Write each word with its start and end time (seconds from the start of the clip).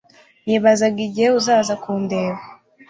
Nibazaga 0.45 0.99
igihe 1.07 1.29
uzaza 1.39 1.73
kundeba 1.83 2.39